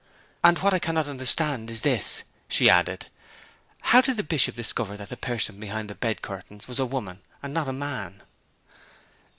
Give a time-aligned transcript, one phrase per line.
[0.43, 3.05] 'And what I cannot understand is this,' she added;
[3.83, 7.21] 'how did the Bishop discover that the person behind the bed curtains was a woman
[7.43, 8.23] and not a man?'